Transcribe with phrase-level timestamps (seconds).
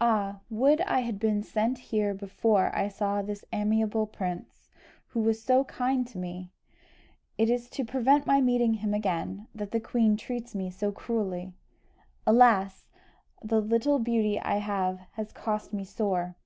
[0.00, 4.70] "Ah, would I had been sent here before I saw this amiable prince,
[5.08, 6.52] who was so kind to me!
[7.38, 11.54] It is to prevent my meeting him again, that the queen treats me so cruelly.
[12.24, 12.86] Alas!
[13.42, 16.36] the little beauty I have has cost me sore!"